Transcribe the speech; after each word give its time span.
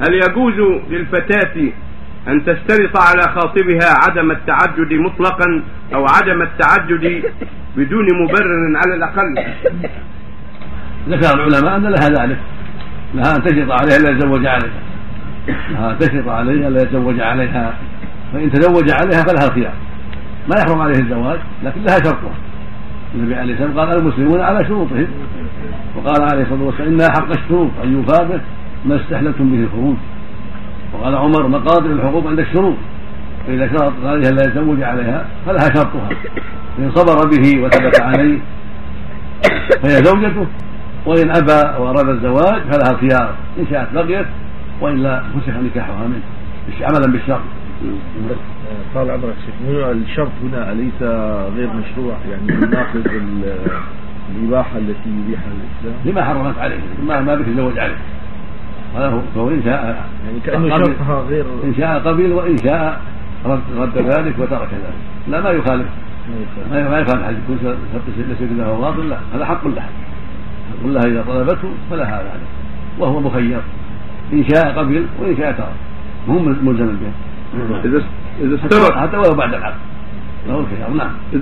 هل 0.00 0.14
يجوز 0.14 0.80
للفتاة 0.90 1.72
أن 2.28 2.44
تشترط 2.44 2.96
على 2.96 3.22
خاطبها 3.22 3.94
عدم 4.08 4.30
التعدد 4.30 4.92
مطلقا 4.92 5.62
أو 5.94 6.06
عدم 6.06 6.42
التعدد 6.42 7.24
بدون 7.76 8.06
مبرر 8.22 8.76
على 8.76 8.94
الأقل؟ 8.94 9.34
ذكر 11.08 11.34
العلماء 11.34 11.76
أن 11.76 11.82
لها 11.82 12.08
ذلك. 12.08 12.38
لها 13.14 13.36
أن 13.36 13.42
تشرط 13.44 13.70
عليها 13.70 13.96
ألا 13.96 14.10
يتزوج 14.10 14.46
عليها. 14.46 14.80
لها 15.70 15.90
أن 15.92 15.98
تشرط 15.98 16.28
عليها 16.28 16.68
ألا 16.68 16.82
يتزوج 16.82 17.20
عليها. 17.20 17.74
فإن 18.32 18.52
تزوج 18.52 18.90
عليها 18.90 19.22
فلها 19.22 19.48
الخيار. 19.48 19.74
ما 20.48 20.56
يحرم 20.58 20.80
عليه 20.80 20.98
الزواج 20.98 21.38
لكن 21.62 21.82
لها 21.82 21.96
شرطها 21.96 22.34
النبي 23.14 23.34
عليه 23.34 23.52
الصلاة 23.52 23.68
والسلام 23.68 23.88
قال 23.88 23.98
المسلمون 23.98 24.40
على 24.40 24.64
شروطهم. 24.64 25.06
وقال 25.96 26.22
عليه 26.22 26.42
الصلاة 26.42 26.62
والسلام 26.62 26.88
إنها 26.88 27.08
حق 27.10 27.30
الشروط 27.30 27.70
يوفى 27.84 28.24
به 28.24 28.40
ما 28.84 28.96
استحللتم 28.96 29.50
به 29.50 29.64
الخروج. 29.64 29.96
وقال 30.92 31.14
عمر 31.14 31.48
مقاطع 31.48 31.86
الحقوق 31.86 32.26
عند 32.26 32.38
الشروط. 32.38 32.76
فإذا 33.46 33.68
شرط 33.68 33.92
عليها 34.04 34.30
لا 34.30 34.42
يتزوج 34.42 34.82
عليها 34.82 35.26
فلها 35.46 35.74
شرطها. 35.74 36.08
فان 36.76 36.90
صبر 36.94 37.28
به 37.28 37.62
وثبت 37.62 38.00
عليه 38.00 38.38
فهي 39.82 39.96
زوجته. 40.04 40.46
وإن 41.06 41.30
أبى 41.30 41.82
وأراد 41.82 42.08
الزواج 42.08 42.62
فلها 42.62 42.90
الخيار 42.90 43.34
إن 43.58 43.66
شاءت 43.70 43.92
بقيت 43.94 44.26
وإلا 44.80 45.22
فسخ 45.22 45.56
نكاحها 45.56 46.06
منه. 46.06 46.22
عملا 46.80 47.12
بالشرط؟ 47.12 47.40
طال 48.94 49.10
عمرك 49.10 49.34
شيخ 49.46 49.54
الشرط 49.86 50.30
هنا 50.42 50.72
أليس 50.72 51.02
غير 51.56 51.68
مشروع؟ 51.68 52.14
يعني 52.30 52.42
يناقض 52.52 53.06
الإباحة 54.36 54.78
التي 54.78 55.08
يبيحها 55.08 55.44
الإسلام 55.46 56.00
لما 56.04 56.24
حرمت 56.24 56.58
عليه 56.58 56.78
ما 57.02 57.32
يتزوج 57.32 57.78
عليه. 57.78 57.96
هذا 58.96 59.08
هو 59.08 59.20
فهو 59.34 59.48
إن 59.48 59.62
شاء 59.64 60.06
يعني 60.26 60.40
كأنه 60.46 60.68
شرطها 60.68 61.20
غير 61.28 61.44
إن 61.64 61.74
شاء 61.74 62.00
قبل 62.00 62.32
وإن 62.32 62.56
شاء 62.56 63.00
رد, 63.46 63.60
رد 63.78 63.98
ذلك 63.98 64.34
وترك 64.38 64.68
ذلك. 64.72 64.94
لا 65.28 65.40
ما 65.40 65.50
يخالف. 65.50 65.86
ما 66.70 66.98
يخالف. 67.00 67.24
حد 67.24 67.34
يكون 67.44 67.76
ليس 68.28 68.52
له 68.52 68.80
باطل 68.80 69.08
لا. 69.08 69.16
هذا 69.34 69.44
حق 69.44 69.66
لها 69.66 69.88
حق 70.70 70.86
لها 70.86 71.02
إذا 71.06 71.22
طلبته 71.22 71.68
فلها 71.90 72.22
ذلك 72.22 72.46
وهو 72.98 73.20
مخير. 73.20 73.60
إن 74.32 74.44
شاء 74.54 74.78
قبل 74.78 75.06
وإن 75.20 75.36
شاء 75.36 75.52
ترك. 75.52 75.74
مو 76.28 76.38
ملزم 76.38 76.96
به. 76.96 77.12
إذا 77.84 78.02
إذا 78.40 78.54
استرت 78.54 78.92
حتى 78.92 79.16
ولو 79.16 79.34
بعد 79.34 79.54
العقد. 79.54 79.74
له 80.48 80.58
الخيار. 80.58 80.90
نعم. 80.90 81.10